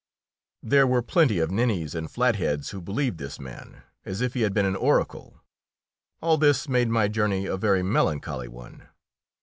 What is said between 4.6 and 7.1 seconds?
an oracle. All this made my